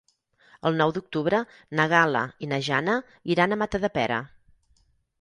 El 0.69 0.79
nou 0.79 0.93
d'octubre 0.95 1.41
na 1.81 1.87
Gal·la 1.93 2.25
i 2.47 2.51
na 2.55 2.61
Jana 2.71 2.99
iran 3.37 3.55
a 3.59 3.63
Matadepera. 3.67 4.23